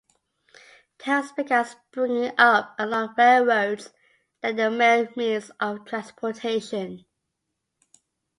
Towns 0.97 1.31
began 1.31 1.63
springing 1.63 2.31
up 2.35 2.73
along 2.79 3.13
railroads, 3.19 3.93
then 4.41 4.55
the 4.55 4.71
main 4.71 5.09
means 5.15 5.51
of 5.59 5.85
transportation. 5.85 7.05